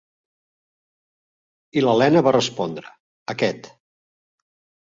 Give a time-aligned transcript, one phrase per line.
[1.79, 2.97] I l'Elena va respondre:
[3.35, 3.71] "Aquest".